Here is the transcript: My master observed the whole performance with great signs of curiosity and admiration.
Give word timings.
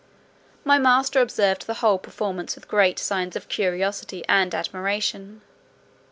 My 0.63 0.79
master 0.79 1.21
observed 1.21 1.67
the 1.67 1.75
whole 1.75 1.99
performance 1.99 2.55
with 2.55 2.67
great 2.67 2.97
signs 2.97 3.35
of 3.35 3.47
curiosity 3.47 4.25
and 4.27 4.55
admiration. 4.55 5.43